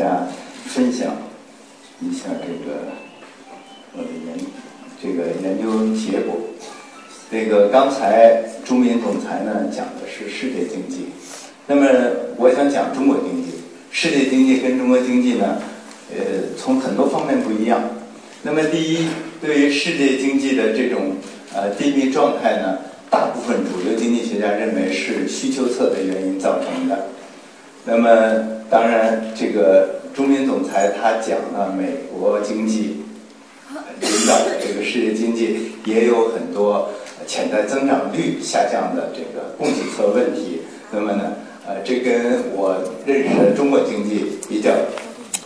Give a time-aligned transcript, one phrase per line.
[0.00, 0.26] 大家
[0.64, 1.14] 分享
[2.00, 2.88] 一下这个
[3.92, 4.34] 我的研
[5.02, 6.40] 这个研究结果。
[7.30, 11.08] 这个刚才朱敏总裁呢讲的是世界经济，
[11.66, 11.86] 那么
[12.38, 13.50] 我想讲中国经济。
[13.90, 15.58] 世界经济跟中国经济呢，
[16.10, 17.82] 呃，从很多方面不一样。
[18.42, 19.06] 那么第一，
[19.42, 21.12] 对于世界经济的这种
[21.54, 22.78] 呃低迷状态呢，
[23.10, 27.06] 大部分主流经济学家认为是需求侧的原因造成的。
[27.84, 33.02] 那么当然，这个中民总裁他讲了美国经济
[34.00, 36.88] 领导的这个世界经济也有很多
[37.26, 40.62] 潜在增长率下降的这个供给侧问题。
[40.92, 41.32] 那么呢，
[41.66, 44.70] 呃，这跟我认识的中国经济比较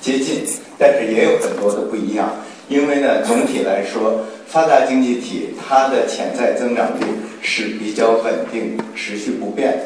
[0.03, 0.45] 接近，
[0.79, 2.31] 但是也有很多的不一样。
[2.69, 7.05] 因为呢，总体来说，发达经济体它的潜在增长率
[7.41, 9.85] 是比较稳定、持续不变的，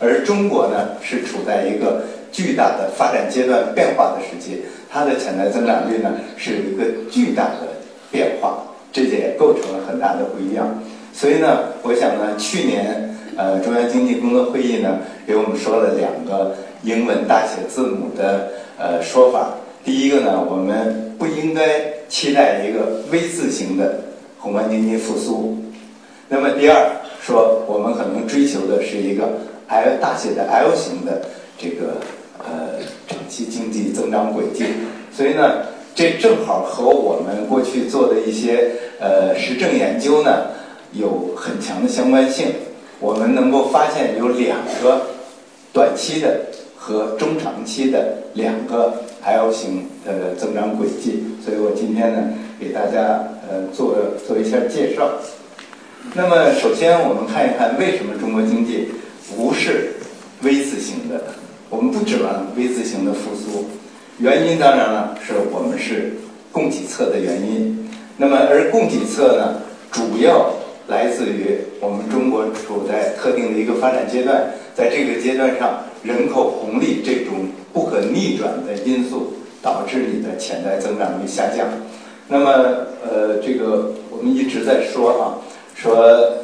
[0.00, 2.04] 而中国呢是处在一个
[2.34, 7.68] 巨大的发展阶段变化的时期，它的潜在增长率呢是有一个巨大的
[8.10, 8.58] 变化，
[8.92, 10.66] 这也构成了很大的不一样。
[11.12, 19.54] 所以呢，我想呢，去年呃中央经济工作会议呢给我们说了两个英文大写字母的呃说法。
[19.84, 21.62] 第一个呢，我们不应该
[22.08, 24.00] 期待一个 V 字形的
[24.38, 25.56] 宏观经济复苏。
[26.28, 26.90] 那么第二，
[27.22, 29.28] 说我们可能追求的是一个
[29.68, 31.22] L 大写的 L 型的
[31.56, 32.00] 这个
[32.44, 34.64] 呃长期经济增长轨迹。
[35.12, 40.48] 所以呢，这正好和我们过去做的一些呃实证研究呢
[40.92, 42.48] 有很强的相关性。
[43.00, 45.02] 我们能够发现有两个
[45.72, 46.40] 短期的
[46.76, 48.94] 和中长期的两个。
[49.26, 52.28] L 型的增长轨迹，所以我今天呢
[52.60, 53.96] 给大家呃做
[54.28, 55.08] 做一下介绍。
[56.12, 58.90] 那么首先我们看一看为什么中国经济
[59.34, 59.94] 不是
[60.42, 61.24] V 字形的，
[61.74, 63.64] 我们不指望 V 字形的复苏。
[64.18, 66.14] 原因当然了，是我们是
[66.52, 67.90] 供给侧的原因。
[68.16, 70.54] 那么而供给侧呢，主要
[70.86, 77.34] 来自于我们中国处在特定的一个发展阶段，在这个阶段上人口红利这种。
[77.74, 81.66] 不可逆转的因素导致你的潜在增长率下降。
[82.28, 82.52] 那么，
[83.02, 85.38] 呃，这个我们一直在说哈，
[85.74, 85.96] 说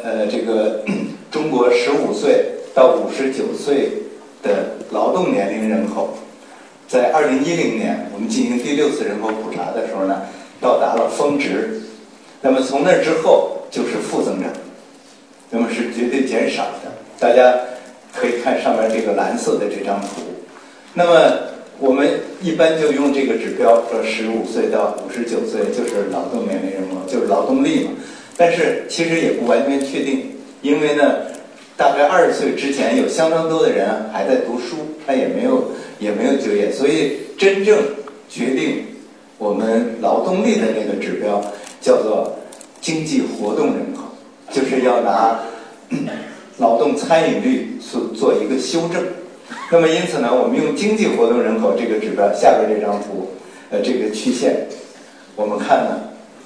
[0.02, 0.82] 呃，这个
[1.30, 3.92] 中国十五岁到五十九岁
[4.42, 6.18] 的劳动年龄人口，
[6.88, 10.22] 在二零一零年我们进行第六次人口普查的时候呢，
[10.60, 11.80] 到达了峰值。
[12.42, 14.50] 那么从那之后就是负增长，
[15.50, 16.90] 那么是绝对减少的。
[17.18, 17.54] 大家
[18.14, 20.22] 可以看上面这个蓝色的这张图。
[20.94, 21.38] 那么
[21.78, 22.08] 我们
[22.42, 27.90] 一般就用这个指标，说十五岁到五十九岁就是劳动年龄人口，就是劳动力嘛。
[28.36, 31.16] 但是其实也不完全确定，因为呢，
[31.80, 34.76] 大概二十岁之前有相当多的人还在读书，
[35.06, 37.78] 他也没有也没有就业，所以真正
[38.28, 38.84] 决定
[39.38, 41.42] 我们劳动力的那个指标
[41.80, 42.36] 叫做
[42.82, 44.02] 经济活动人口，
[44.52, 45.40] 就是要拿
[46.60, 49.02] 劳动参与率做做一个修正。
[49.72, 53.30] 那么因此呢，我们用经济活动人口这个指标，下边这张图，
[53.70, 54.66] 呃，这个曲线，
[55.34, 55.98] 我们看呢，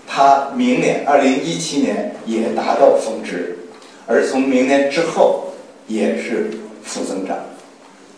[0.06, 3.58] 它明年二零一七年也达到峰值，
[4.06, 5.52] 而从明年之后
[5.86, 6.50] 也是
[6.82, 7.36] 负增长。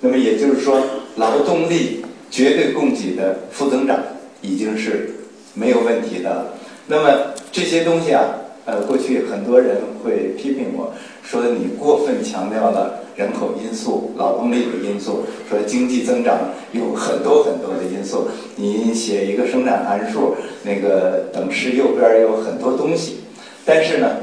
[0.00, 0.80] 那么也就是说，
[1.16, 3.98] 劳动力绝对供给的负增长
[4.40, 5.10] 已经是
[5.54, 6.54] 没有问题的了。
[6.86, 8.24] 那么这些东西啊。
[8.66, 10.92] 呃，过去很多人会批评我
[11.22, 16.36] 说你过分强调了人口因素、劳动力的因素，说经济增长
[16.72, 18.26] 有很多很多的因素。
[18.56, 23.18] 你写一个生产函数，那个等式右边有很多东西。
[23.64, 24.16] 但是呢，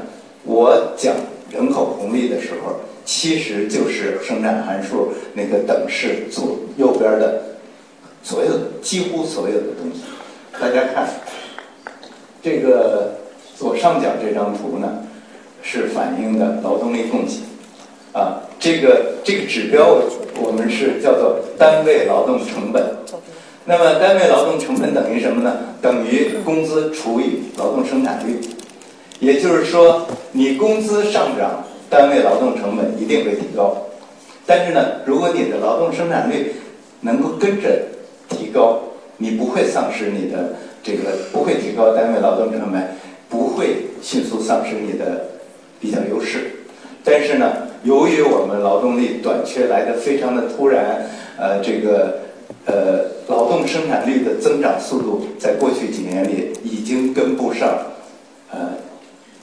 [0.44, 1.14] 我讲
[1.54, 7.42] 人口红利的时候，其实就是生产函数那个等式左右边的
[8.22, 8.50] 所有
[8.82, 10.02] 几乎所有的东西。
[10.60, 11.08] 大家看
[12.42, 13.14] 这个。
[13.56, 14.98] 左上角这张图呢，
[15.62, 17.38] 是反映的劳动力供给，
[18.12, 19.96] 啊，这个这个指标
[20.42, 22.84] 我们是叫做单位劳动成本。
[23.64, 25.56] 那么单位劳动成本等于什么呢？
[25.80, 28.40] 等于工资除以劳动生产率。
[29.24, 33.76] 也就是说，你工资上涨，单位劳动成本一定会提高。
[34.44, 36.52] 但是呢，如果你的劳动生产率
[37.00, 37.82] 能够跟着
[38.28, 38.80] 提高，
[39.16, 42.96] 你不会丧失你的这个，不会提高单位劳动成本。
[43.26, 45.24] 不会迅速丧失你的
[45.80, 46.52] 比较优势，
[47.02, 51.04] 但是呢，由于我们劳动力短缺来的非常的突然，
[51.36, 52.18] 呃，这个
[52.64, 57.76] 呃劳动生产率的增长速度在过去几年里已经跟不上
[58.52, 58.58] 呃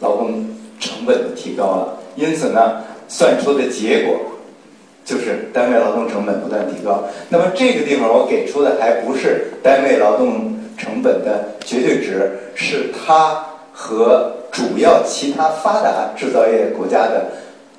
[0.02, 0.46] 劳动
[0.80, 4.18] 成本提高了，因此呢，算出的结果
[5.06, 7.04] 就是单位劳动成本不断提高。
[7.30, 17.32] 那么这个地方我给出的还不是单位劳动成本的绝对值，是它和主要其他发达制造业国家的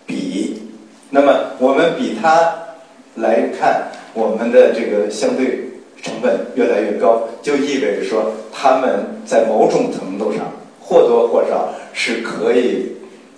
[0.07, 0.63] 比。
[1.11, 2.55] 那么我们比它
[3.17, 5.69] 来看，我们的这个相对
[6.03, 10.41] 成本越来越高，就意味着说他们在某种程度上
[10.81, 12.93] 或多或少是可以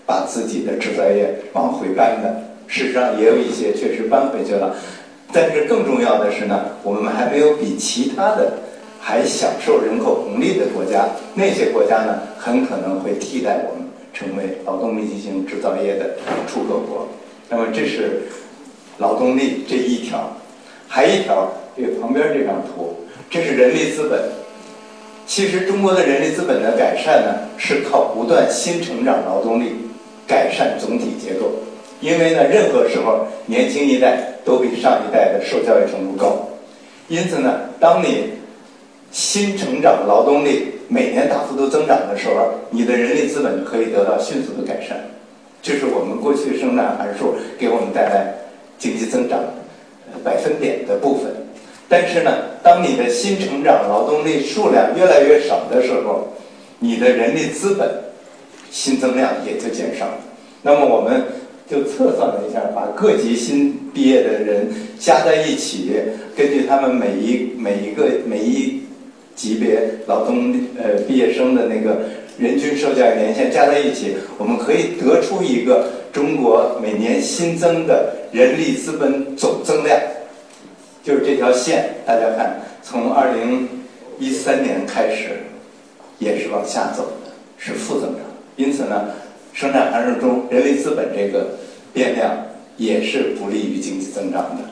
[0.06, 2.42] 把自己的制造业往回搬的。
[2.66, 4.74] 事实上也有一些确实搬回去了，
[5.32, 8.52] 但是更重要的是呢，我们还没有比其他的
[8.98, 16.16] 还享受人口红利的国家，那些国家呢很可能会替代我们成为劳动密集型制造业的
[16.48, 17.06] 出口国。
[17.50, 18.22] 那么这是
[18.96, 20.34] 劳动力这一条，
[20.88, 22.96] 还一条，这个旁边这张图，
[23.28, 24.22] 这是人力资本。
[25.26, 29.72] 其实中国的人力资本的改善呢，是靠不断新成长劳动力
[30.26, 31.50] 改善总体结构。
[32.00, 36.46] 因为呢，任何时候年轻一代都比上一代的受教育程度高，
[37.08, 38.30] 因此呢，当你
[39.10, 44.98] 新成长劳动力每年大幅度增长的时候，你的人力资本可以得到迅速的改善。
[45.62, 48.34] 这是我们过去生产函数给我们带来
[48.76, 49.40] 经济增长
[50.22, 51.32] 百分点的部分。
[51.88, 52.30] 但是呢，
[52.62, 56.28] 当你的新成长劳动力数量越来越少的时候，
[56.78, 57.88] 你的人力资本
[58.70, 60.06] 新增量也就减少。
[60.62, 61.22] 那么我们
[61.70, 65.92] 就测算了一下，把各级新毕业的人加在一起，
[66.36, 68.82] 根据他们每一每一个每一
[69.34, 71.98] 级别劳动呃毕业生的那个。
[72.36, 79.96] 人均受教育年限加在一起，我们可以得出一个中国每年新增的人力资本总增量，
[81.04, 81.96] 就是这条线。
[82.04, 83.68] 大家看，从二零
[84.18, 85.44] 一三年开始，
[86.18, 88.20] 也是往下走的，是负增长。
[88.56, 89.10] 因此呢，
[89.52, 91.50] 生产函数中人力资本这个
[91.92, 92.34] 变量
[92.76, 94.64] 也是不利于经济增长的。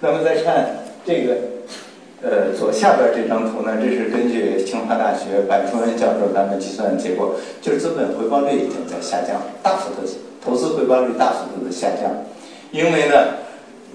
[0.00, 0.66] 那么再看
[1.06, 1.36] 这个。
[2.22, 10.00] 呃，左下边这张图呢，这是根据清华大学白崇恩教授他们计算的结果，就是资本回报率已经在下降，大幅度
[10.42, 12.10] 投资回报率大幅度的下降，
[12.72, 13.34] 因为呢，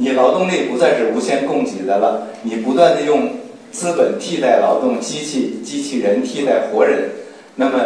[0.02, 3.30] 你劳动力不再是无限供给的了，你不断的用
[3.72, 7.08] 资本替代劳动，机器机器人替代活人，
[7.56, 7.80] 那么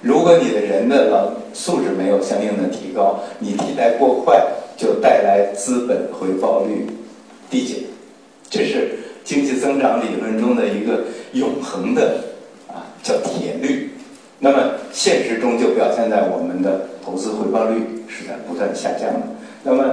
[0.00, 4.42] 如果你的人的劳素质没有相应的提高，你替代过快，
[4.78, 6.86] 就带来资本回报率
[7.50, 7.76] 递减，
[8.48, 8.98] 这是。
[9.28, 12.24] 经济增长理论中的一个永恒的
[12.66, 13.90] 啊，叫铁律。
[14.38, 19.20] 那么现实中就表现在我们的投资回报率是在不断下降的。
[19.62, 19.84] 那么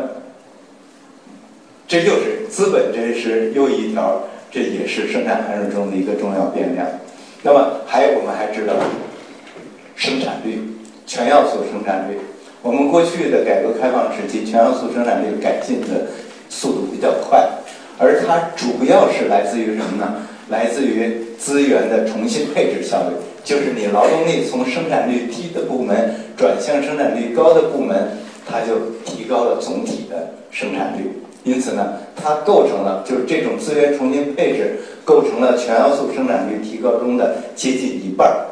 [1.88, 6.88] 这就是资本，这是又一条，这也是生产函数中的一个重要变量。
[7.44, 8.74] 那么还有我们还知道
[9.96, 10.60] 生产率，
[11.06, 12.18] 全要素生产率。
[12.64, 16.08] 我们过去的改革开放时期，全要素生产率改进的
[16.50, 17.48] 速度比较快。
[18.00, 20.16] 而它主要是来自于什么呢？
[20.50, 28.18] 来自于资源的重新配置效率，就是你劳动力从生产率低的部门转向生产率高的部门，
[28.48, 31.12] 它就提高了总体的生产率。
[31.46, 38.46] 因此呢，它构成了就是这种资源重新配置构成了全要素生产率提高中的接近一半儿。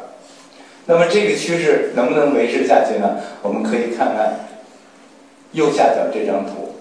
[0.86, 3.18] 那么这个趋势能不能维持下去呢？
[3.42, 4.48] 我们可以看看
[5.52, 6.74] 右下角这张图，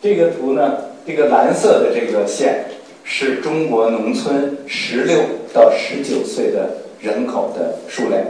[0.00, 0.76] 这个图呢。
[1.06, 2.64] 这个蓝色的这个线
[3.04, 5.20] 是中国农村十六
[5.54, 6.68] 到十九岁的
[7.00, 8.20] 人口的数量，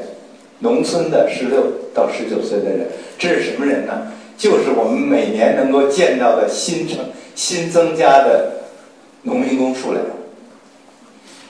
[0.59, 2.87] 农村的十六到十九岁的人，
[3.19, 4.13] 这是什么人呢？
[4.37, 6.99] 就是我们每年能够见到的新成
[7.37, 8.51] 新增加的
[9.23, 10.03] 农民工数量。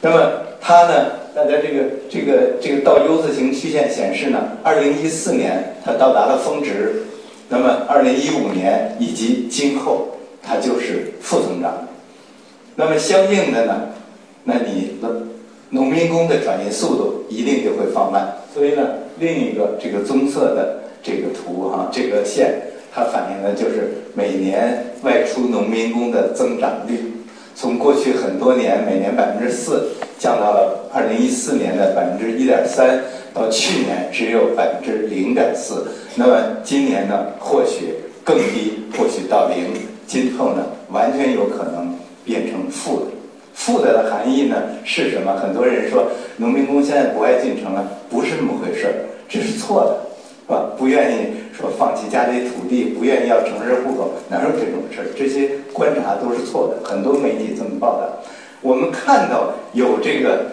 [0.02, 1.12] 那么它呢？
[1.34, 7.04] 大家这个这个这个倒 U 字形曲线显示呢，二零一四年它到达了峰值，
[7.48, 10.08] 那么二零一五年以及今后。
[10.48, 11.74] 它就是负增长，
[12.76, 13.88] 那么相应的呢，
[14.44, 15.08] 那你的
[15.70, 18.32] 农民工的转移速度一定就会放慢。
[18.54, 22.62] 所以呢，另一个这个棕色的这个图哈，这个线
[22.96, 27.12] 它反映的就是每年外出农民工的增长率，
[27.54, 29.88] 从过去很多年每年百分之四
[30.18, 32.98] 降到了二零一四年的百分之一点三，
[33.34, 39.74] 到去年只有百分之零点四，那么今年呢，或许更低，或许到零。
[40.06, 43.06] 今后呢，完全有可能变成负的。
[43.52, 45.34] 负的的含义呢是什么？
[45.36, 46.06] 很多人说
[46.38, 48.94] 农民工现在不爱进城了，不那么回事儿，
[49.28, 49.98] 这是错的，
[50.46, 50.70] 是吧？
[50.78, 52.48] 不愿意说放弃家里
[52.96, 55.06] 不愿意要城市户口，哪有这种事儿？
[55.16, 56.88] 这些观察都是错的。
[56.88, 58.22] 很多媒体这么报道。
[58.62, 60.46] 我们看到有这个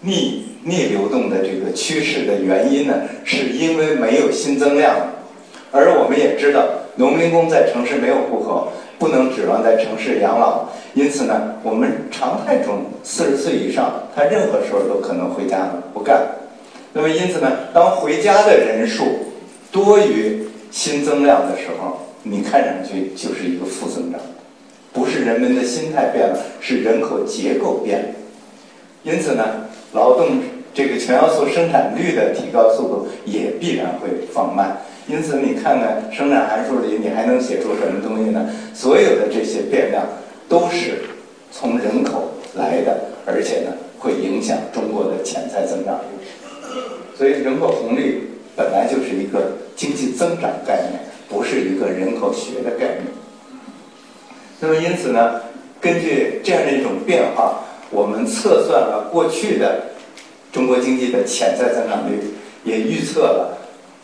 [0.00, 2.94] 逆逆流动的这个趋势的原因呢，
[3.24, 4.94] 是因为没有新增量，
[5.70, 6.64] 而我们也知道。
[6.96, 10.64] 农民工在城市没有户口，不能指望在城市养老。
[10.94, 16.26] 因此呢，我们常态中四十岁以上，他任何时候都可能回家不干。
[16.92, 19.04] 那么因此呢，当回家的人数
[19.70, 24.20] 多于新增量的时候，你看上去就是一个负增长，
[24.92, 28.08] 不是人们的心态变了，是人口结构变了。
[29.02, 29.44] 因此呢，
[29.92, 30.40] 劳动
[30.74, 34.78] 这个全要素生产率的提高速度也必然会放慢。
[35.06, 38.50] 因此，你看看生产函数里，你还能写出什么东西呢？
[38.74, 40.04] 所有的这些变量
[40.48, 41.00] 都是
[41.50, 46.28] 从人口来的，而且呢，会影响中国的潜在增长率。
[47.16, 48.24] 所以，人口红利
[48.58, 53.04] 本来就是一个经济增长概念，不是一个人口学的概念。
[54.58, 55.40] 那么，因此呢，
[55.80, 57.60] 根据这样的一种变化，
[57.92, 59.80] 我们测算了过去的
[60.50, 62.18] 中国经济的潜在增长率，
[62.64, 63.56] 也预测了。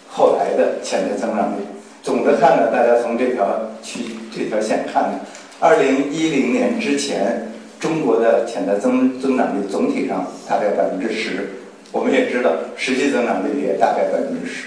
[0.08, 1.64] 后来的潜在增长率，
[2.00, 5.18] 总的看呢，大家从这条曲这条线看呢，
[5.58, 11.50] 二零一零年之前，中国的潜在增增长率总体上大概百分之十，
[11.94, 14.66] 我们也知道实际增长率也大概百分之十。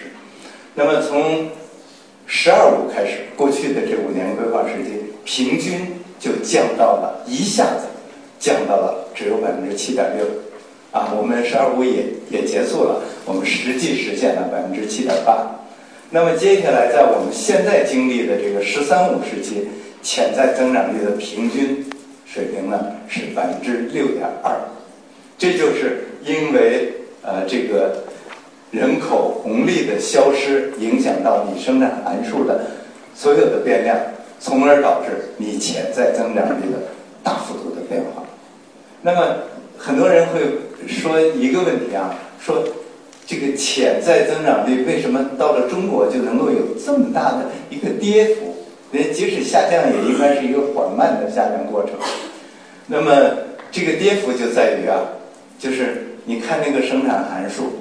[0.73, 1.49] 那么从
[2.25, 7.87] “十二五”开始，过去的这五年规划时期，平均就降到了一下子
[8.39, 10.25] 降到了只有百分之七点六。
[10.93, 15.51] 啊，我们“十二五”也也结束了，我们实际实现了百分之七点八。
[16.09, 19.67] 那么接下来，在我们现在经历的这个“十三五”时期，
[20.01, 21.85] 潜在增长率的平均
[22.25, 22.79] 水平呢
[23.09, 24.55] 是百分之六点二。
[25.37, 26.93] 这就是因为
[27.27, 28.03] 呃这个
[28.71, 32.61] 人口红利的消失，影响到你生产函数的
[33.13, 33.95] 所有的变量，
[34.39, 36.79] 从而导致你潜在增长率的
[37.21, 38.23] 大幅度的变化。
[39.01, 39.35] 那么
[39.77, 40.39] 很多人会。
[40.87, 42.63] 说一个问题啊，说
[43.25, 48.55] 这个潜在增长率为什么到了中国就能够有这么大的一个跌幅？
[48.91, 51.93] 那即使下降也应该是一个缓慢的下降过程。
[52.85, 53.11] 那么
[53.69, 55.01] 这个跌幅就在于啊，
[55.59, 57.71] 就是你看那个生产函数，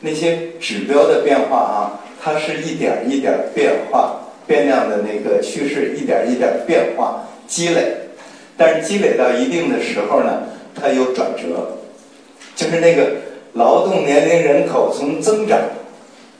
[0.00, 7.94] 那些指标的变化啊，它是一点一点变化，变量的那个趋势一点一点变化积累，
[8.56, 11.76] 但是积累到一定的时候呢，它有转折。
[12.56, 13.10] 就是那个
[13.52, 15.60] 劳动年龄人口从增长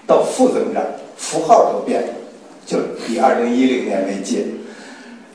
[0.06, 0.82] 到负增长，
[1.18, 2.08] 符号都变了。
[2.64, 4.46] 就以二零一零年为界，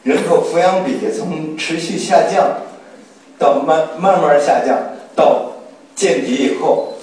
[0.02, 2.50] 人口抚养比从持续下降
[3.38, 4.76] 到慢慢慢下降
[5.16, 5.52] 到
[6.00, 6.94] 见底以后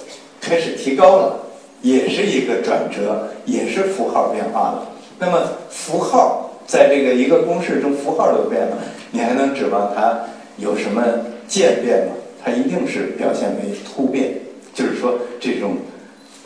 [0.41, 1.39] 开始提高了，
[1.83, 4.89] 也是一个转折，也是符号变化了。
[5.19, 5.39] 那么
[5.69, 8.77] 符号在这个一个公式中，符号都变了，
[9.11, 10.19] 你还能指望它
[10.57, 11.03] 有什么
[11.47, 12.13] 渐变吗？
[12.43, 14.33] 它一定是表现为突变，
[14.73, 15.77] 就是说这种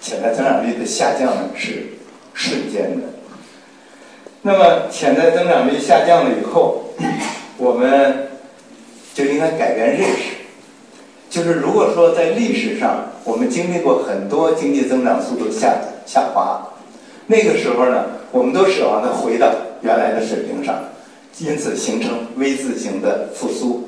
[0.01, 1.85] 潜在增长率的下降呢是
[2.33, 3.07] 瞬间的。
[4.41, 6.83] 那么潜在增长率下降了以后，
[7.57, 8.27] 我们
[9.13, 10.30] 就应该改变认识。
[11.31, 15.73] 就是如果说在历史上我们经历过很多经济增长速度下
[16.05, 16.61] 下滑，
[17.25, 19.47] 那个时候呢，我们都指望它回到
[19.81, 20.75] 原来的水平上，
[21.39, 23.87] 因此形成 V 字形的复苏。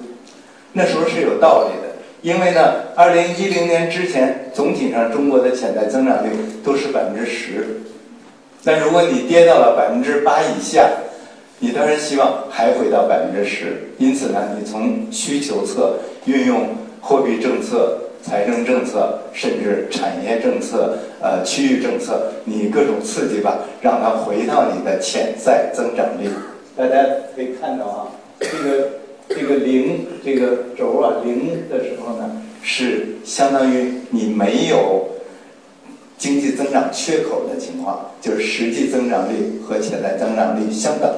[0.71, 1.93] 那时候是有道理的。
[2.21, 6.29] 因为呢，二零一零年之前，总体上中国的潜在增长率
[6.63, 7.81] 都是百分之十。
[8.63, 10.89] 那如果你跌到了百分之八以下，
[11.59, 13.91] 你当然希望还回到百分之十。
[13.97, 16.69] 因此呢，你从需求侧运用
[17.03, 26.29] 货币政策、财政政策，甚至产业政策、呃区域政策，你各种刺激吧，让它回到你的潜在增长率。
[26.77, 27.03] 大家
[27.35, 28.07] 可以看到啊，
[28.39, 28.89] 这个。
[29.29, 32.29] 这个零这个轴啊，零的时候呢，
[32.61, 35.07] 是相当于你没有
[36.17, 41.09] 经济增长缺口的情况，就是实际增长率和潜在增长率相等。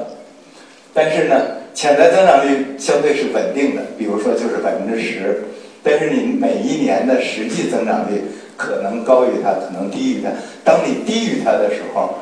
[0.93, 1.35] 但是呢，
[1.73, 5.43] 潜在增长率相对是稳定的，比如说就是百分之十。
[5.85, 8.21] 但是你每一年的实际增长率
[8.57, 10.29] 可能高于它，可能低于它。
[10.63, 12.15] 当你低于它的时候，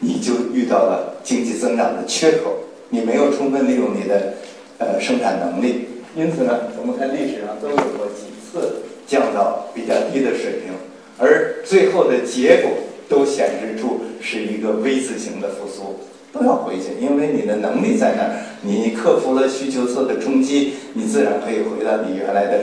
[0.00, 2.54] 你就遇到了经济增长的缺口，
[2.88, 4.32] 你没有充分利用你的。
[4.76, 10.74] 呃，生产能力，因此呢，我们看历史上都有过几次降到比较低的水平，
[11.16, 12.72] 而最后的结果
[13.08, 16.00] 都显示出是一个 V 字形的复苏，
[16.32, 18.30] 都要回去，因为你的能力在那儿，
[18.62, 22.58] 你克服了需求侧的冲击，你自然可以回到你原来的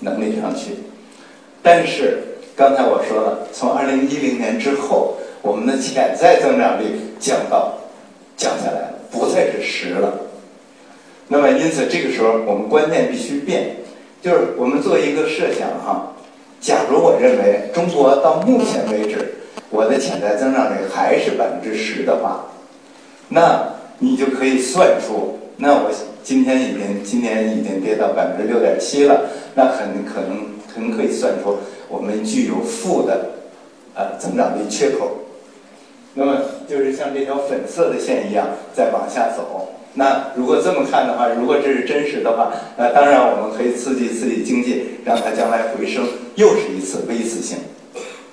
[0.00, 0.72] 能力上去。
[1.62, 2.18] 但是
[2.56, 7.74] 刚才我说了，从二零一零年之后，我们的潜在增长率降到
[8.36, 10.12] 降下来了，不再是十了。
[11.28, 13.76] 那么，因此这个时候我们观念必须变，
[14.22, 16.14] 就是我们做一个设想哈。
[16.60, 19.34] 假如我认为中国到目前为止
[19.70, 22.46] 我的潜在增长率还是百分之十的话，
[23.28, 25.90] 那你就可以算出那我
[26.22, 29.28] 今天已经今年已经跌到百分之六点七了，
[29.58, 31.56] 那很可能很可以算出
[31.88, 33.30] 我们具有负的
[33.96, 35.10] 呃增长率缺口。
[36.14, 36.36] 那么
[36.68, 39.74] 就是像这条粉色的线一样在往下走。
[39.94, 47.58] 那如果这么看的话，如果这是真实的话，那当然我们可以刺激刺激经济，让它将来回升，又是一次 V 字形。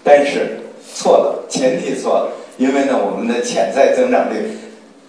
[0.04, 0.60] 但是
[0.94, 4.52] 错了，前提错了，因为呢，我们的潜在增长率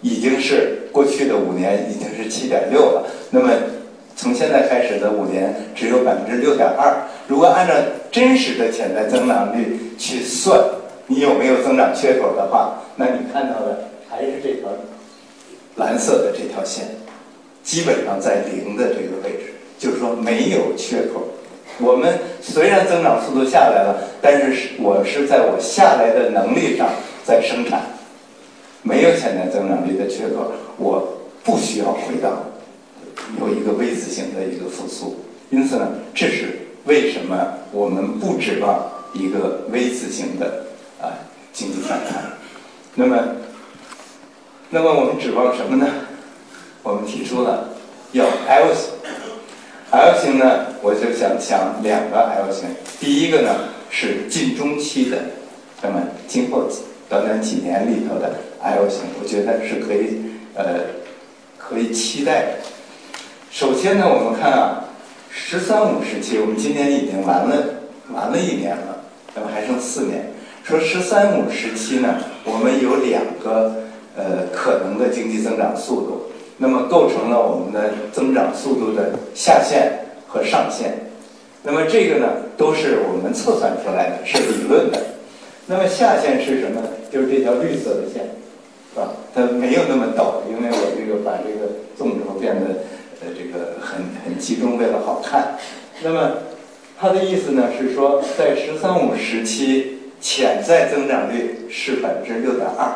[0.01, 3.05] 已经是过去的五年已经是七点六了。
[3.29, 3.51] 那么
[4.17, 6.97] 从现在开始的五年只有百分之六点二。
[7.29, 7.75] 如果按照
[8.11, 10.59] 真实的潜在增长率去算，
[11.07, 14.69] 你有没有增长缺口的话，那你看到的还是这条。
[15.77, 16.87] 蓝色的这条线，
[17.63, 21.23] 基本上在零的这个位置，就是说没有缺口。
[21.79, 26.89] 我们虽然增长速度下来了，但是我是在我下来的能力上
[27.27, 27.83] 在生产，
[28.81, 31.07] 没有潜在增长率的缺口，我
[31.45, 32.31] 不需要回到
[33.41, 35.17] 有一个 V 字形的一个复苏。
[35.51, 40.67] 因此呢，这是为什么我们不指望一个 V 字形的
[41.01, 41.13] 啊
[41.53, 42.25] 经济反弹。
[42.95, 43.17] 那么。
[44.69, 45.87] 那么我们指望什么呢？
[46.83, 47.69] 我们提出了
[48.11, 48.91] 要 L 型
[49.93, 52.69] ，L 型呢，我就想想两个 L 型。
[52.99, 53.49] 第一个呢
[53.91, 55.19] 是近中期的，
[55.81, 56.69] 那么今后
[57.09, 60.21] 短短几年里头的 L 型，我觉得是可以
[60.57, 60.81] 呃
[61.57, 62.49] 可以期待的。
[63.57, 64.85] 首先呢，我们看啊，
[65.31, 67.57] 十三五时期，我们今年已经完了
[68.13, 69.01] 完了一年了，
[69.35, 70.31] 那么还剩四年。
[70.63, 73.73] 说十三五时期呢，我们有两个。
[74.15, 76.23] 呃，可能的经济增长速度，
[76.57, 79.93] 那么构成了我们的增长速度的下限
[80.27, 80.95] 和上限。
[81.63, 84.99] 那么这个呢，都是我们测算出来的，是理论的。
[85.67, 86.81] 那么下限是什么？
[87.13, 88.25] 就是这条绿色的线，
[88.93, 89.09] 是吧？
[89.35, 92.71] 它没有那么陡，因为我这个把这个纵轴变得
[93.35, 95.57] 这个很很集中，为了好看。
[96.03, 96.33] 那么
[96.99, 102.91] 它的意思呢是说，在“十三五”时期，潜在增长率是百分之六点二。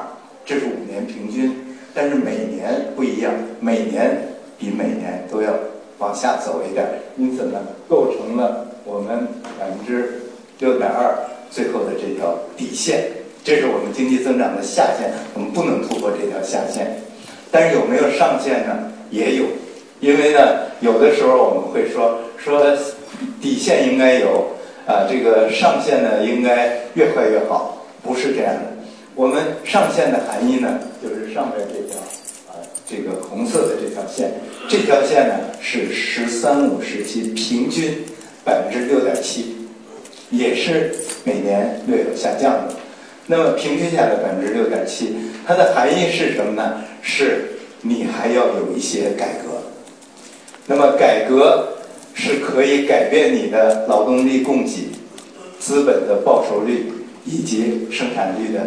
[0.44, 1.54] 这是五年平均，
[1.94, 5.52] 但是每年不一样，每年比每年都要
[5.98, 10.22] 往下走一点，因此呢，构成了我们百分之
[10.58, 11.14] 六点二
[11.50, 13.04] 最后的这条底线，
[13.44, 16.96] 这是我们经济增长的下限，我们不能突破这条下限。
[17.50, 18.90] 但是有没有上限呢？
[19.10, 19.44] 也有，
[20.00, 20.40] 因为呢，
[20.80, 22.76] 有的时候我们会说说
[23.40, 24.48] 底线应该有，
[24.86, 28.62] 啊，这个上限呢应该越快越好，不是这样的。
[29.14, 32.00] 我们上限的含义呢，就是上面这条
[32.48, 34.32] 啊，这个红色的这条线，
[34.68, 38.02] 这条线呢是“十三五”时期平均
[38.42, 39.68] 百分之六点七，
[40.30, 42.74] 也是每年略有下降的。
[43.26, 45.14] 那么平均下来百分之六点七，
[45.46, 46.82] 它的含义是什么呢？
[47.02, 47.50] 是
[47.82, 49.59] 你还要有一些改革。
[50.70, 51.66] 那么改革
[52.14, 54.88] 是可以改变你的劳动力供给、
[55.59, 56.92] 资本的报酬率
[57.24, 58.61] 以及生产率的。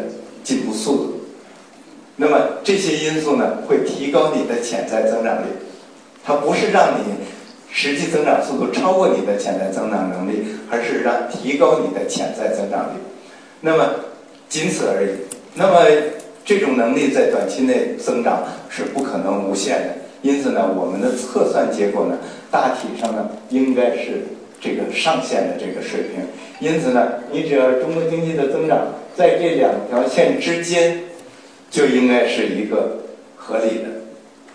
[0.43, 1.21] 进步速度，
[2.17, 5.45] 那么这些因素呢，会提高你的潜在增长率。
[6.21, 7.13] 它不是让你
[7.71, 12.99] 实际增长速度超过你的潜在增长能力，而是让提高你的潜在增长率。
[13.61, 13.89] 那么
[14.49, 15.11] 仅此而已。
[15.53, 15.79] 那么
[16.43, 19.95] 这种能力在短期内增长是不可能无限的。
[20.23, 22.17] 因此呢，我们的测算结果呢，
[22.49, 24.25] 大体上呢，应该是
[24.59, 26.25] 这个上限的这个水平。
[26.59, 28.87] 因此呢，你只要中国经济的增长。
[29.15, 31.03] 在这两条线之间，
[31.69, 32.97] 就应该是一个
[33.35, 33.83] 合理的。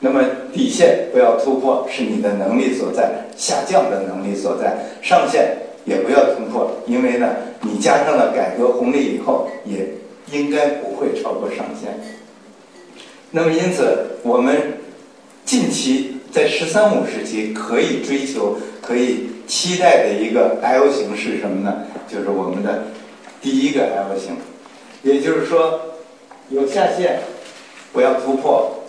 [0.00, 0.20] 那么
[0.52, 3.04] 底线不要突破，是你的能力所在；
[3.36, 9.86] 下降的能力所在，上限也不要突破，因为呢，你加上了改革红利以后，也
[10.32, 11.96] 应该不会超过上限。
[13.30, 14.56] 那么因此，我们
[15.48, 21.86] 近期在“十三五”时期可以追求、可以期待的一个 L 型是什么呢？
[22.06, 22.84] 就是我们的。
[23.40, 24.36] 第一个 L 型，
[25.02, 25.80] 也就是说，
[26.50, 27.20] 有下限，
[27.94, 28.84] 不要突破；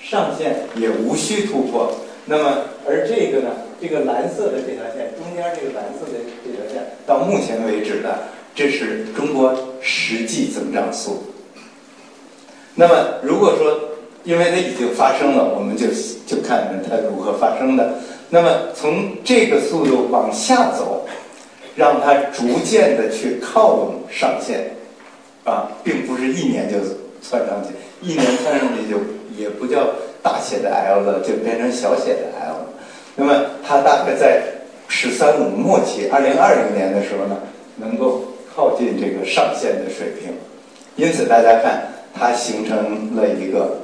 [0.00, 1.92] 上限也无需突破。
[2.26, 3.50] 那么，而这个呢，
[3.80, 11.24] 这个蓝色的这条线，中间这个蓝色的这条线，到目前为止的，这是中国实际增长速。
[12.76, 13.83] 那么，如果说，
[14.24, 15.86] 因为它已经发生了，我们就
[16.26, 17.94] 就看看它如何发生的。
[18.30, 21.06] 那么，从这个速度往下走。
[21.76, 24.70] 让它逐渐的去靠拢上限，
[25.42, 26.76] 啊，并不是一年就
[27.20, 29.00] 窜上去，一年窜上去就
[29.36, 29.84] 也不叫
[30.22, 32.66] 大写的 L 了，就变成小写的 L 了。
[33.16, 34.40] 那么它大概在
[34.86, 37.36] “十三五”末期，二零二零年的时候呢，
[37.74, 38.22] 能够
[38.54, 40.32] 靠近这个上限的水平。
[40.94, 43.78] 因此，大家看它形成了一个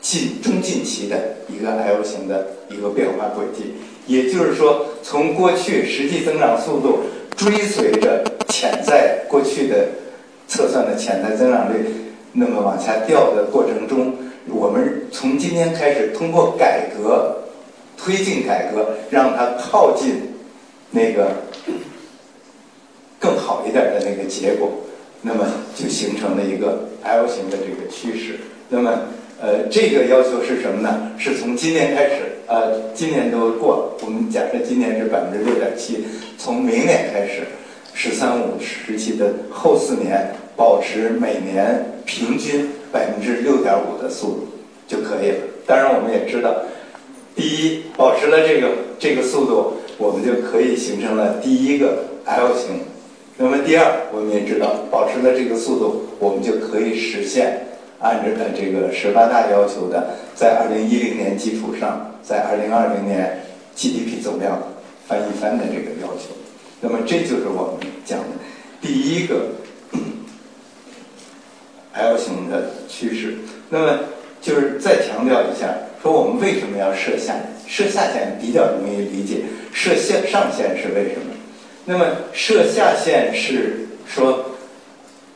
[0.00, 3.74] 近中近期的一个 L 型的一个变化轨迹。
[4.06, 7.00] 也就是说，从过去实际增长速度
[7.36, 9.86] 追随着潜在过去的
[10.46, 11.84] 测算的潜在增长率，
[12.32, 14.14] 那么往下掉的过程中，
[14.48, 17.36] 我们从今天开始通过改革
[17.98, 20.32] 推进改革，让它靠近
[20.90, 21.30] 那个
[23.18, 24.70] 更好一点的那个结果，
[25.20, 28.38] 那么就形成了一个 L 型的这个趋势。
[28.70, 29.00] 那么。
[29.40, 31.12] 呃，这个要求是什么呢？
[31.16, 32.16] 是从今年开始，
[32.48, 36.04] 呃，今年都过了，我们假设今年是百分之六点七，
[36.36, 37.46] 从明年开始
[37.94, 44.48] ，“十三五”时期的后四年保持每年平均百分之六点五的速度
[44.88, 45.36] 就可以了。
[45.64, 46.52] 当然，我们也知道，
[47.36, 52.80] 第一，保持了这个这个速度，我们就可以形成了第一个 L 型。
[53.36, 57.67] 那么，第二，我们也知道，保持了这个速度，我们就可以实现。
[58.00, 63.42] 按照这个十八大要求的，在二零一零年基础上，在二零二零年
[63.74, 64.62] GDP 总量
[65.08, 66.30] 翻一番的这个要求，
[66.80, 68.26] 那么这就是我们讲的
[68.80, 69.48] 第一个
[71.92, 73.34] L 型的趋势。
[73.68, 73.98] 那么
[74.40, 77.34] 就是再强调一下，说我们为什么要设下
[77.66, 81.34] 设下限比较容易理解，设下上限是为什么？
[81.84, 84.47] 那么设下限是说。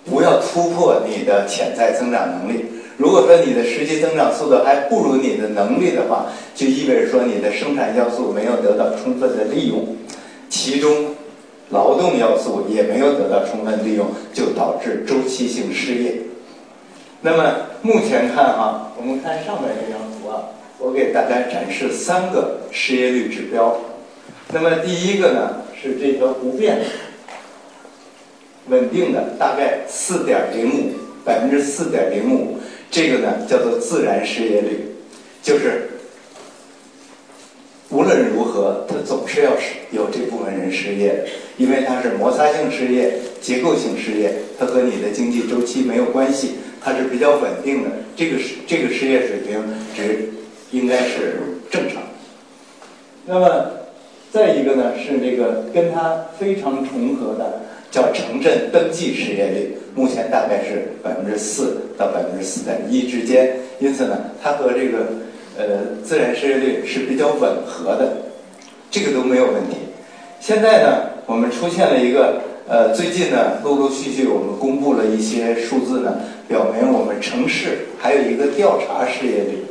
[0.04, 2.64] 不要突破你的潜在增长能力。
[2.98, 9.96] 如果说你的实际增长速度还不如你的能力的话，就意味着说你的生产要素没有得到充分的利用，
[10.48, 11.14] 其中
[11.70, 16.14] 劳动要素也没有得到充分利用，就导致周期性失业。
[17.22, 23.76] 那么目前看哈，我们看上面这张图啊，我给大家展示三个失业率指标。
[24.52, 26.78] 那么第一个呢是这条不变。
[28.68, 30.92] 稳定的大概四点零五
[31.24, 32.56] 百分之四点零五，
[32.90, 34.86] 这个呢叫做自然失业率，
[35.42, 35.90] 就是
[37.90, 39.50] 无论如何，它总是要
[39.90, 41.24] 有这部分人失业，
[41.56, 47.90] 因为它是摩擦性失业、结构性失业，它和你的经济周期没有关系，它是比较稳定的。
[48.14, 49.62] 这个是这个失业水平
[49.94, 50.30] 值
[50.70, 52.02] 应该是正常。
[53.26, 53.70] 那么
[54.30, 57.60] 再一个呢是这个跟它非常重合的。
[57.92, 65.06] 叫城镇登记失业率，目前大概是百分之四到百分之四点一之间，因此呢，它和这个
[65.58, 65.64] 呃
[66.02, 68.16] 自然失业率是比较吻合的，
[68.90, 69.76] 这个都没有问题。
[70.40, 79.66] 现在呢，我们出现了一个呃，最近呢，陆陆续续我们公布了一些数字呢，表明我们城市还有一个调查失业率，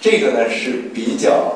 [0.00, 1.54] 这个呢是比较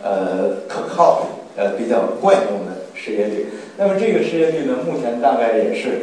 [0.00, 3.46] 呃可靠的，呃比较惯用的失业率。
[3.80, 6.02] 那么这个失业率呢，目前大概也是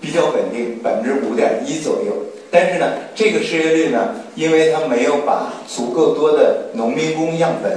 [0.00, 2.12] 比较稳定，百分之五点一左右。
[2.48, 7.76] 但是呢，这个失业率呢，因为它没有把足够多的农民工样本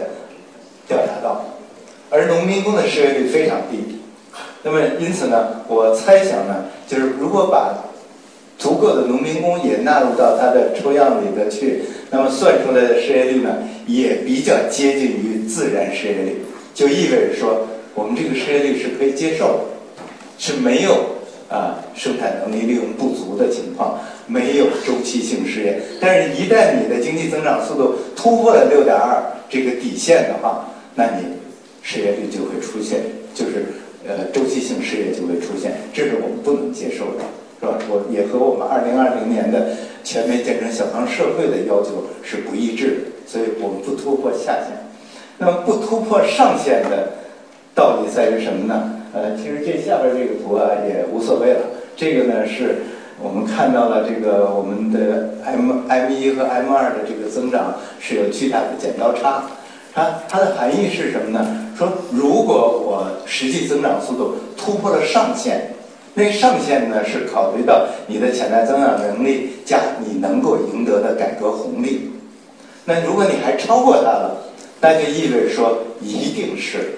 [0.87, 1.43] 调查到，
[2.11, 3.99] 而农民工的失业率非常低。
[4.61, 7.73] 那么因此呢，我猜想呢，就是如果把
[8.59, 16.41] 足够的农民工也纳入到它的抽样里边去，那么算出来的失业率呢，也比较接近于自然失业率，
[16.75, 17.65] 就意味着说。
[17.93, 19.63] 我们这个失业率是可以接受的，
[20.37, 20.93] 是没有
[21.49, 25.81] 啊生产能力利用不足的情况，没有周期性失业。
[25.99, 31.25] 但是，一旦你的经济增长速度突破了六点二这个底线的话，那你
[31.81, 33.01] 失业率就会出现，
[33.33, 33.65] 就是
[34.07, 37.23] 呃周期性失业就会出现，这是我们不能接受的，
[37.59, 37.77] 是吧？
[37.89, 44.71] 我也和我们二零二零年的全面建成小康社会的要求是不一致的，所以我们不突破下限。
[45.37, 47.19] 那么，不突破上限的。
[47.73, 48.99] 到底在于什么呢？
[49.13, 51.59] 呃，其实这下边这个图啊也无所谓了。
[51.95, 52.83] 这个呢是
[53.21, 59.43] 我们看到了这个我们的 M M 一和 M 二的这个增长是有巨大的剪刀差。
[59.93, 61.67] 它它的含义是什么呢？
[61.77, 65.73] 说如果我实际增长速度突破了上限，
[66.13, 72.11] 那上限呢是考虑到你的潜在增长能力加你能够赢得的改革红利。
[72.85, 74.37] 那如果你还超过它了，
[74.79, 76.93] 那就意味着说一定是。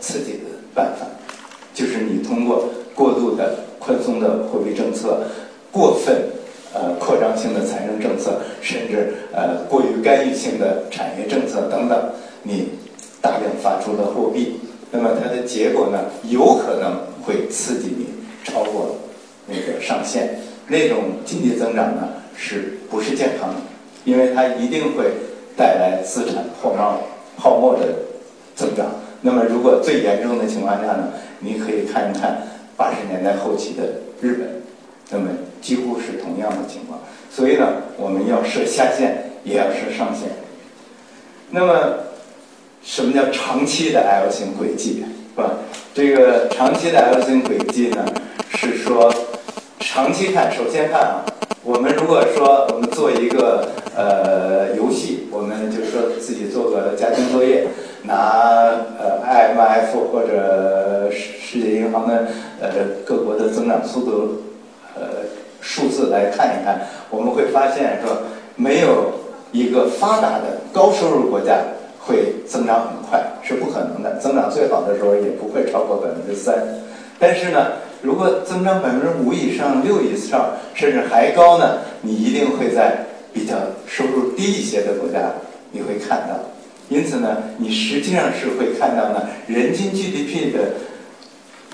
[0.00, 1.06] 刺激的办法，
[1.74, 5.20] 就是你通过过度的宽松的货币政策、
[5.70, 6.14] 过分
[6.72, 11.98] 呃扩张性的财政政策，甚至呃过于干预性的产业政策等等，
[12.42, 12.68] 你
[13.20, 18.06] 大量发出的货币，那么它的结果呢，有可能会刺激你
[18.44, 18.96] 超过
[19.46, 23.56] 那个上限，那种经济增长呢，是不是健康的？
[24.04, 25.04] 因为它一定会
[25.56, 27.00] 带来资产泡沫
[27.36, 27.86] 泡沫的
[28.54, 28.86] 增长。
[29.22, 31.08] 那么，如果最严重的情况下呢？
[31.40, 32.42] 你可以看一看
[32.76, 33.84] 八十年代后期的
[34.20, 34.62] 日本，
[35.10, 37.00] 那么几乎是同样的情况。
[37.30, 40.30] 所以呢，我们要设下限，也要设上限。
[41.50, 41.94] 那么，
[42.82, 45.04] 什么叫长期的 L 型轨迹？
[45.34, 45.50] 是吧？
[45.94, 48.04] 这个长期的 L 型轨迹呢，
[48.50, 49.12] 是说
[49.78, 51.24] 长期看，首先看啊，
[51.62, 57.68] 我们如果说我们做一个呃游戏，我们就说自己做个家庭作业，
[58.08, 62.26] 拿呃 IMF 或者世世界银行的
[62.60, 62.68] 呃
[63.04, 64.42] 各国的增长速度
[64.96, 65.02] 呃
[65.60, 68.16] 数字来看一看，我们会发现说
[68.56, 69.12] 没有
[69.52, 71.58] 一个发达的高收入国家。
[72.00, 76.56] 会增长很快是不可能的，增长最好的时候也不会超过百分之三。
[77.18, 85.18] 但是呢，如果增长百分之五以上、六以上，甚至还高呢，你一定会在比较收入低一些的国家
[85.70, 86.40] 你会看到。
[86.88, 90.72] 因此呢，你实际上是会看到呢，人均 GDP 的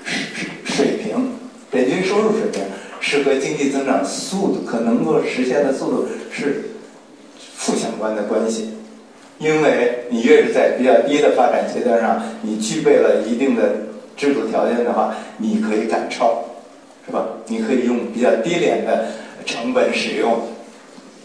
[0.03, 1.31] 水水平、
[1.71, 2.61] 人均收入水平
[2.99, 6.65] 是和经济增长速度可能够实现的速度是
[7.55, 8.71] 负相关的关系。
[9.37, 13.75] 因为你越是在比较低的发展阶段上，你具备了一定的
[14.15, 16.43] 制度条件的话，你可以赶超，
[17.05, 17.25] 是吧？
[17.47, 19.07] 你可以用比较低廉的
[19.45, 20.41] 成本使用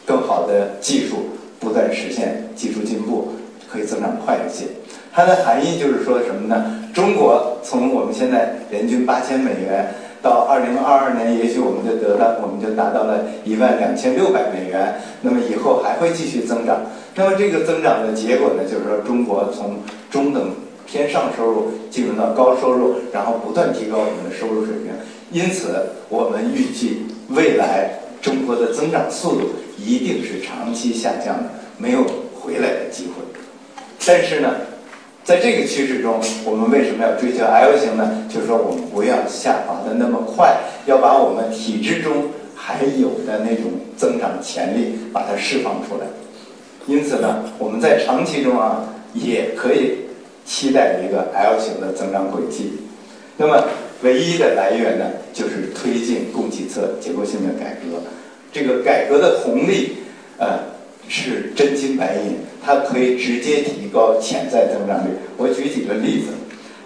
[0.04, 1.26] 更好的技术，
[1.60, 3.32] 不断实现技术进步，
[3.70, 4.64] 可以增长快一些。
[5.12, 6.88] 它的含义就是说什么呢？
[6.92, 9.94] 中国从我们现在人均八千美元。
[10.22, 15.00] 到二零二二年，也许我们就得到，我们就达到了一万两千六百美元。
[15.22, 16.82] 那么以后还会继续增长。
[17.14, 19.78] 那么这个增长的结果呢，就是说中国从
[20.10, 20.50] 中等
[20.86, 24.92] 偏上收入进入到高收入，然后不断提高我们的收入水平。
[25.32, 27.88] 因此，我们预计未来
[28.20, 31.44] 中国的增长速度一定是长期下降的，
[31.78, 32.04] 没有
[32.38, 33.24] 回来的机会。
[34.06, 34.54] 但是呢？
[35.22, 38.26] 在这个趋势中，我们为什么要追求 L 型呢？
[38.28, 46.06] 就是说，我们不要下滑的那么快，要把我们体制中还有的那种增长潜力把它释放出来。
[46.86, 48.82] 因此呢，我们在长期中啊，
[49.12, 49.98] 也可以
[50.44, 52.72] 期待一个 L 型的增长轨迹。
[53.36, 53.62] 那么，
[54.02, 58.02] 唯一的来源呢，就是推进供给侧结构性的改革。
[58.50, 59.98] 这个改革的红利，
[60.38, 60.58] 呃。
[61.10, 65.10] 是真金白银，它可以直接提高潜在增长率。
[65.36, 66.28] 我举几个例子，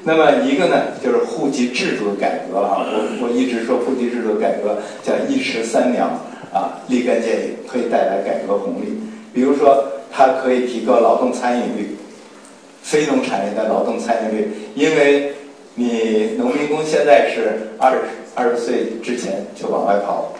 [0.03, 2.87] 那么一个呢，就是户籍制度的改革哈。
[2.89, 6.07] 我我一直说户籍制度改革叫一石三鸟
[6.53, 8.99] 啊，立竿见影，可以带来改革红利。
[9.35, 11.97] 比如说，它可以提高劳动参与率，
[12.83, 15.33] 非农产业的劳动参与率，因为
[15.75, 17.99] 你农民工现在是二十
[18.35, 20.33] 二十岁之前就往外跑，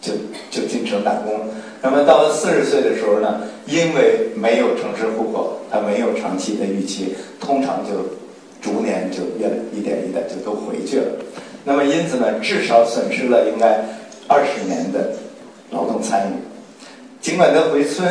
[0.00, 0.12] 就
[0.50, 1.40] 就进城打工。
[1.80, 7.92] 那么到了四十岁的时候呢，因为没有城市户口，他没有长期的预期，通常就
[8.60, 11.06] 逐年就越一点一点就都回去了。
[11.64, 13.80] 那么因此呢，至少损失了应该
[14.26, 15.12] 二十年的
[15.70, 16.32] 劳动参与。
[17.20, 18.08] 尽管他回村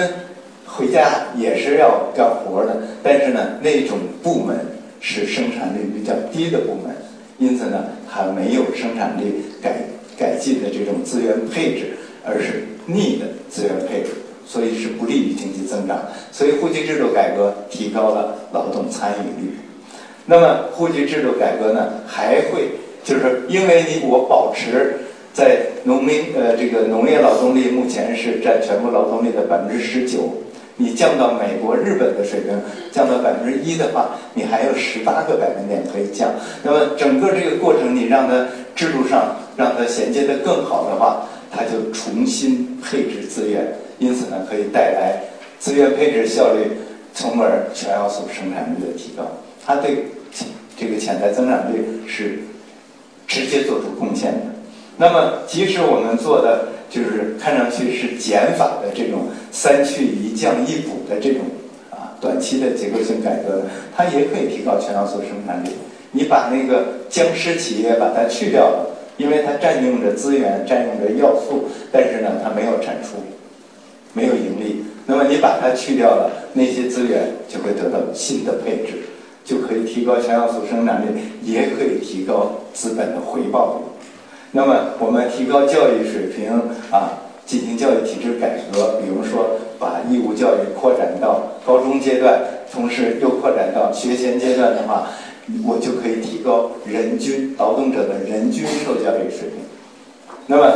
[0.65, 4.55] 回家也是要干活的，但是呢，那种部门
[5.01, 6.95] 是生产率比较低的部门，
[7.39, 9.75] 因此呢，还没有生产力改
[10.17, 11.91] 改进的这种资源配置，
[12.25, 12.65] 而是。
[12.91, 14.09] 逆的资源配置，
[14.47, 15.99] 所以是不利于经济增长。
[16.31, 19.53] 所以户籍制度改革提高了劳动参与率。
[20.25, 22.71] 那么户籍制度改革呢，还会
[23.03, 24.95] 就是因为你我保持
[25.35, 30.21] 在农民呃这个农业劳动力目前是占全部劳动力的百分之十九，
[30.75, 32.59] 你降到美国、日本的水平，
[32.91, 36.27] 降到百分之一的话，你还有十八个百分点可以降。
[36.63, 41.23] 那么整个这个过程，你让它制度上让它衔接的更好的话。
[41.51, 43.65] 它就重新配置资源，
[43.97, 45.19] 因此呢，可以带来
[45.59, 46.61] 资源配置效率，
[47.13, 49.23] 从而全要素生产率的提高。
[49.65, 50.05] 它对
[50.77, 52.39] 这个潜在增长率是
[53.27, 54.41] 直接做出贡献的。
[54.97, 61.41] 那么，即使我们做的就是看上去是减法的这种三去一降一补的这种
[61.89, 63.63] 啊短期的结构性改革，
[63.95, 65.69] 它也可以提高全要素生产率。
[66.11, 68.88] 你把那个僵尸企业把它去掉了。
[69.19, 73.17] 因为它占用着资源，占用着要素，但是呢，它没有产出，
[74.13, 74.85] 没有盈利。
[75.05, 78.93] 那么你把它去掉了，那些资源就会得到新的配置，
[79.43, 84.07] 就可以提高全要素生产率，也可以提高资本的回报率。
[84.51, 86.49] 那么我们提高教育水平
[86.89, 92.39] 啊，进行教育体制改革，比如说把义务教育扩展到高中阶段，
[92.71, 95.09] 同时又扩展到学前阶段的话。
[95.65, 99.59] 我就可以提高人均劳动者的人均受教育水平，
[100.47, 100.71] 那么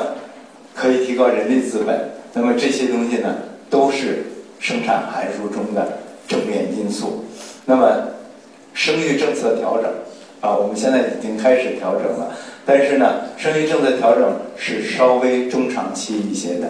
[0.74, 3.36] 可以提高人力资本，那么这些东西呢，
[3.70, 4.24] 都是
[4.60, 7.26] 生产函数中的正面因素。
[7.66, 8.10] 那么
[8.74, 9.92] 生育政策调整
[10.42, 12.32] 啊，我们现在已经开始调整了。
[12.66, 16.68] 但是呢，生育政策调整是稍微中长期一些的。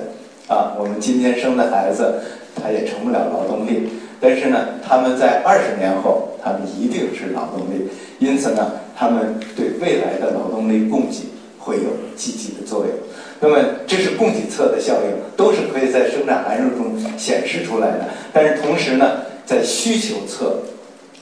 [0.48, 2.22] 啊，我们今天生的孩子，
[2.62, 3.88] 他也成不了劳动力。
[4.20, 7.88] 但是呢，他们在二十年后，他们一定是劳动力。
[8.20, 11.28] 因此呢，他们对未来的劳动力供给
[11.58, 12.90] 会有积极的作用。
[13.40, 18.10] 那么，这是供给侧的效应，都是可以在生产函数中显示出来的。
[18.32, 20.60] 但是同时呢，在需求侧，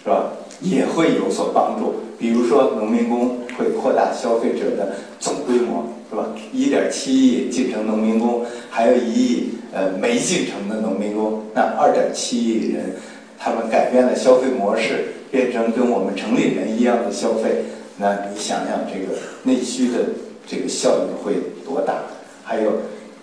[0.03, 0.31] 是吧，
[0.61, 1.95] 也会有所帮助。
[2.19, 6.27] 比如说，农民工会扩大消费者的总规模，是吧？
[6.53, 12.95] 一点七亿进城农民工，还有一亿呃没进城的农民工，那二点七亿人，
[13.43, 17.63] 他们改变了消费模式，变成跟我们城里人一样的消费，
[17.97, 19.97] 那你想想这个内需的
[20.45, 21.33] 这个效应会
[21.65, 21.95] 多大？
[22.43, 22.73] 还有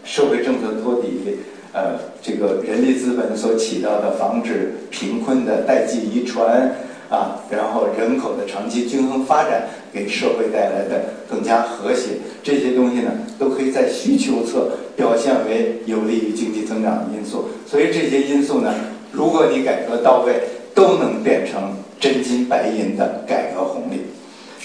[0.02, 1.38] 社会政策托底，
[1.72, 6.74] 呃，这个人力资本所起到的防止贫困的代际遗传。
[7.08, 17.48] 啊，然后人口的长期均衡发展给社会带来的更加和谐，这些东西呢，都可以在需求侧表现为有利于经济增长的因素。
[17.66, 18.74] 所以这些因素呢，
[19.18, 20.34] 如果你改革到位，
[20.76, 24.02] 都能变成真金白银的改革红利。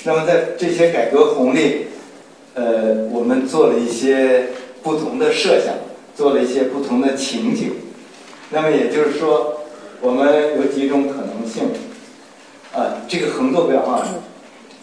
[0.03, 1.87] 那么在这些改革红利，
[2.53, 4.43] 呃，我们做了一些
[4.83, 5.73] 不同的设想，
[6.15, 7.71] 做了一些不同的情景。
[8.51, 9.61] 那么也就是说，
[10.01, 11.63] 我们有几种可能性。
[12.73, 14.05] 啊，这个横坐标啊，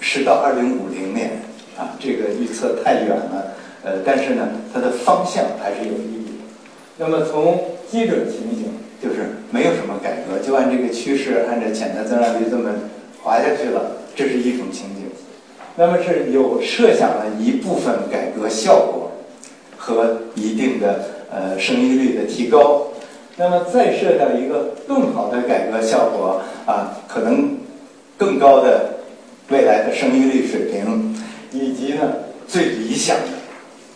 [0.00, 1.42] 是到二零五零年
[1.78, 3.54] 啊，这个预测太远了，
[3.84, 6.40] 呃，但是呢，它的方向还是有意义。
[6.96, 12.70] 那么从基准情形，就是没有什么改革，就按这个趋势，按照潜在增长率这么
[13.22, 15.04] 滑下去了，这是一种情景。
[15.76, 19.10] 那么是有设想了一部分改革效果
[19.76, 22.88] 和一定的呃生育率的提高，
[23.36, 27.56] 那么再设想一个更好的改革效果啊，可能。
[28.20, 28.96] 更高的
[29.48, 31.16] 未来的生育率水平，
[31.52, 32.02] 以及呢
[32.46, 33.32] 最理想的，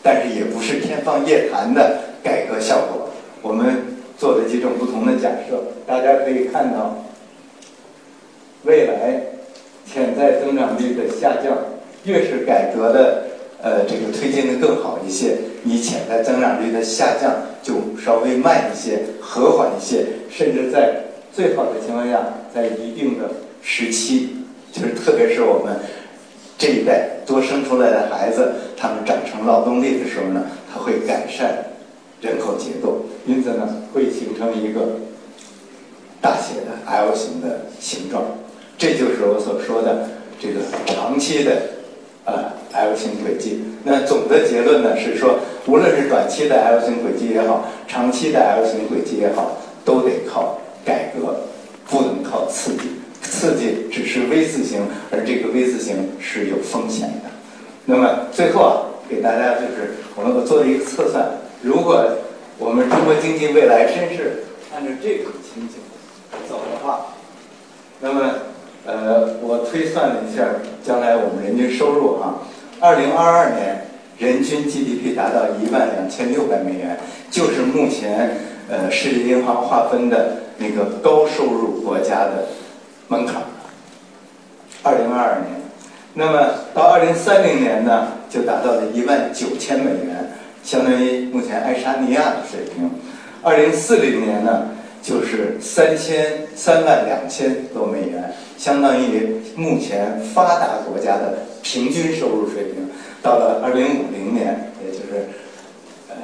[0.03, 3.11] 但是也不是天方夜谭的改革效果。
[3.43, 3.77] 我们
[4.18, 7.05] 做的几种不同的假设，大家可以看到，
[8.64, 9.20] 未来
[9.87, 11.57] 潜在增长率的下降，
[12.05, 13.24] 越是改革的
[13.62, 20.94] 呃这个推进的更好一些，你潜在增长率的下降就稍微慢一些、和缓一些，甚至在
[21.33, 22.20] 最好的情况下，
[22.55, 23.29] 在一定的。
[23.66, 24.29] 时期，
[24.70, 25.74] 就是特别是我们
[26.59, 31.64] 这一代多生出来的孩子，他们长成劳动力的时候呢，它会改善
[32.25, 34.81] 人口结构，因此呢，会形成一个
[36.23, 38.25] 大写的 L 型的形状。
[38.79, 40.09] 这就是我所说的
[40.41, 41.53] 这个长期的
[42.25, 43.63] 呃 L 型轨迹。
[43.85, 51.37] 那总的结论呢是说，无论是短期的 L 型轨迹也好，长期的 L 型轨迹也好，都得靠改革，
[51.91, 52.89] 不能靠刺激。
[53.21, 57.31] 刺激只是 V 字形，而这个 V 字形是有风险的。
[57.85, 58.73] 那么最后啊，
[59.11, 61.29] 给大家就是我们做了一个测算，
[61.64, 62.05] 如果
[62.59, 65.77] 我们中国经济未来真是按照这种情景
[66.46, 67.07] 走的话，
[68.00, 68.35] 那么
[68.85, 70.44] 呃，我推算了一下，
[70.85, 72.42] 将来我们人均收入啊，
[72.81, 73.87] 二零二二年
[74.18, 77.00] 人均 GDP 达到一万两千六百美元，
[77.31, 78.37] 就是目前
[78.68, 82.48] 呃世界银行划分的那个高收入国家的。
[83.07, 83.42] 门槛，
[84.83, 85.61] 二零二二年，
[86.14, 90.24] 那么到二零三零年呢，就达到了一万九千美元，
[90.64, 92.90] 相当于目前爱沙尼亚的水平。
[93.42, 94.68] 二零四零年呢，
[95.03, 102.88] 就是三千三万两千多美元，相当于目前发达国家的平均收入水平。
[103.22, 105.29] 到了二零五零年，也就是
[106.09, 106.16] 呃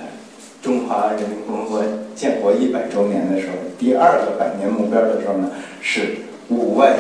[0.62, 1.85] 中华人民共和国
[2.16, 5.50] 建国一百周年的时候，第二个百年目标的时候呢，
[5.81, 6.16] 是。
[6.53, 6.96] 五万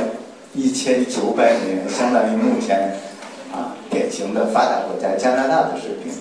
[0.54, 2.94] 一千九百美元，相当于目前
[3.52, 6.12] 啊典型的发达国家加拿大的水平。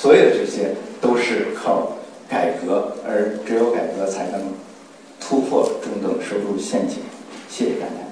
[0.00, 1.92] 所有的这些都是靠
[2.26, 4.40] 改革，而只有改革才能
[5.20, 7.00] 突破中等收入陷阱。
[7.50, 8.09] 谢谢大家。